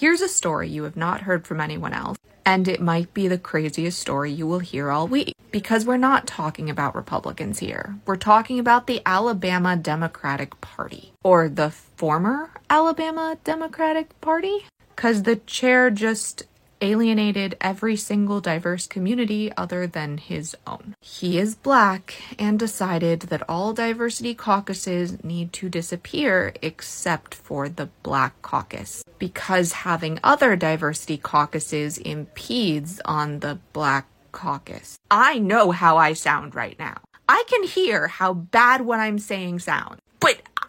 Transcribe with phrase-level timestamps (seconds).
[0.00, 2.16] Here's a story you have not heard from anyone else,
[2.46, 5.34] and it might be the craziest story you will hear all week.
[5.50, 7.96] Because we're not talking about Republicans here.
[8.06, 14.64] We're talking about the Alabama Democratic Party, or the former Alabama Democratic Party,
[14.96, 16.44] because the chair just
[16.80, 20.94] alienated every single diverse community other than his own.
[21.00, 27.88] He is black and decided that all diversity caucuses need to disappear except for the
[28.02, 34.98] Black Caucus because having other diversity caucuses impedes on the Black Caucus.
[35.10, 36.98] I know how I sound right now.
[37.28, 40.66] I can hear how bad what I'm saying sounds, but uh,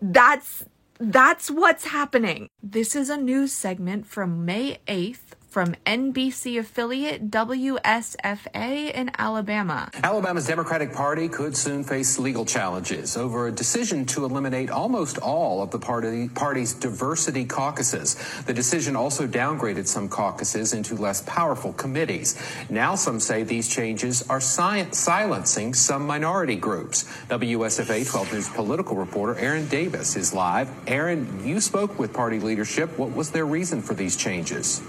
[0.00, 0.64] that's
[0.98, 2.48] that's what's happening.
[2.62, 9.90] This is a news segment from May 8th from NBC affiliate WSFA in Alabama.
[10.02, 15.62] Alabama's Democratic Party could soon face legal challenges over a decision to eliminate almost all
[15.62, 18.16] of the party, party's diversity caucuses.
[18.46, 22.40] The decision also downgraded some caucuses into less powerful committees.
[22.70, 27.04] Now some say these changes are si- silencing some minority groups.
[27.28, 30.70] WSFA 12 News political reporter Aaron Davis is live.
[30.86, 32.98] Aaron, you spoke with party leadership.
[32.98, 34.80] What was their reason for these changes?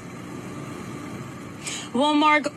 [1.93, 2.47] Well, Mark,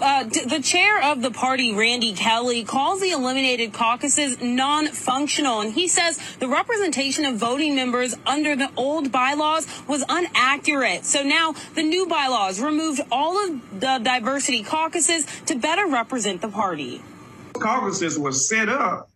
[0.00, 5.88] uh, the chair of the party, Randy Kelley, calls the eliminated caucuses non-functional, and he
[5.88, 11.04] says the representation of voting members under the old bylaws was inaccurate.
[11.04, 16.48] So now the new bylaws removed all of the diversity caucuses to better represent the
[16.48, 17.02] party.
[17.54, 19.10] Caucuses were set up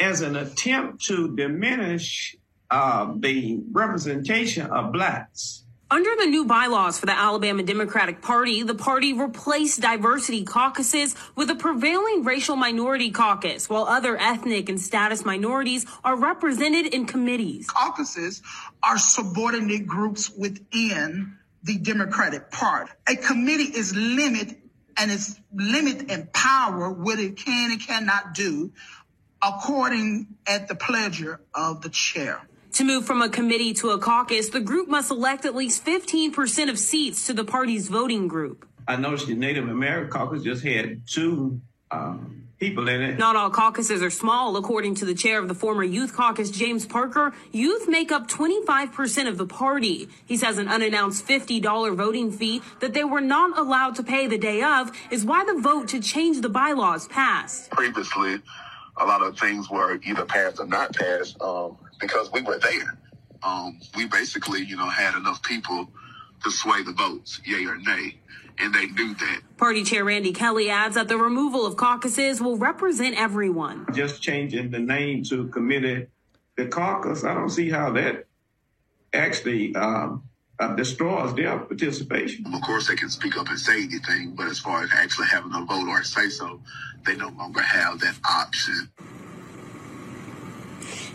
[0.00, 2.36] as an attempt to diminish
[2.70, 5.64] uh, the representation of blacks.
[5.90, 11.48] Under the new bylaws for the Alabama Democratic Party, the party replaced diversity caucuses with
[11.48, 17.68] a prevailing racial minority caucus, while other ethnic and status minorities are represented in committees.
[17.68, 18.42] Caucuses
[18.82, 22.92] are subordinate groups within the Democratic Party.
[23.08, 24.60] A committee is limited
[24.98, 28.70] and it's limit in power what it can and cannot do
[29.42, 32.42] according at the pleasure of the chair.
[32.78, 36.70] To move from a committee to a caucus, the group must elect at least 15%
[36.70, 38.68] of seats to the party's voting group.
[38.86, 43.18] I noticed the Native American caucus just had two um, people in it.
[43.18, 44.56] Not all caucuses are small.
[44.56, 49.26] According to the chair of the former Youth Caucus, James Parker, youth make up 25%
[49.26, 50.08] of the party.
[50.24, 54.38] He says an unannounced $50 voting fee that they were not allowed to pay the
[54.38, 57.72] day of is why the vote to change the bylaws passed.
[57.72, 58.38] Previously,
[58.98, 62.98] a lot of things were either passed or not passed um, because we were there.
[63.42, 65.90] Um, we basically, you know, had enough people
[66.44, 68.18] to sway the votes, yay or nay,
[68.58, 69.40] and they knew that.
[69.56, 73.86] Party Chair Randy Kelley adds that the removal of caucuses will represent everyone.
[73.92, 76.06] Just changing the name to committee
[76.58, 78.26] the caucus, I don't see how that
[79.14, 80.24] actually um,
[80.58, 82.52] uh, destroys their participation.
[82.52, 85.52] Of course, they can speak up and say anything, but as far as actually having
[85.54, 86.60] a vote or say so,
[87.06, 88.90] they no longer have that option.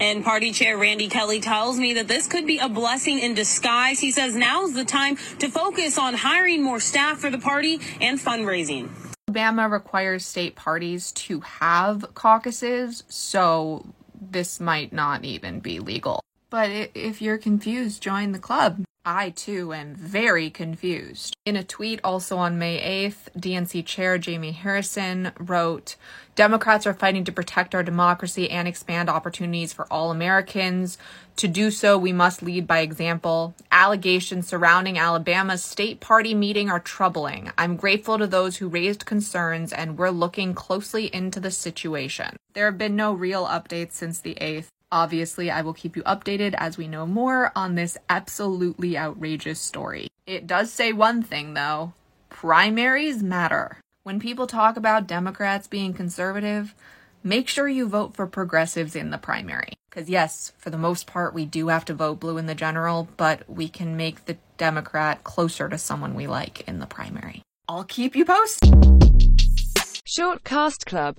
[0.04, 4.02] And party chair Randy Kelley tells me that this could be a blessing in disguise.
[4.02, 8.20] He says now's the time to focus on hiring more staff for the party and
[8.20, 8.90] fundraising.
[9.30, 16.20] Alabama requires state parties to have caucuses, so this might not even be legal.
[16.54, 18.84] But if you're confused, join the club.
[19.04, 21.36] I too am very confused.
[21.46, 25.96] In a tweet also on May 8th, DNC Chair Jamie Harrison wrote
[26.36, 31.00] Democrats are fighting to protect our democracy and expand opportunities for all Americans.
[31.38, 33.56] To do so, we must lead by example.
[33.72, 37.52] Allegations surrounding Alabama's state party meeting are troubling.
[37.58, 42.38] I'm grateful to those who raised concerns, and we're looking closely into the situation.
[42.54, 44.68] There have been no real updates since the 8th.
[44.94, 50.10] Obviously, I will keep you updated as we know more on this absolutely outrageous story.
[50.28, 51.94] It does say one thing, though
[52.30, 53.80] primaries matter.
[54.04, 56.76] When people talk about Democrats being conservative,
[57.24, 59.74] make sure you vote for progressives in the primary.
[59.90, 63.08] Because, yes, for the most part, we do have to vote blue in the general,
[63.18, 67.42] but we can make the Democrat closer to someone we like in the primary.
[67.68, 68.70] I'll keep you posted.
[70.06, 71.12] Shortcast Club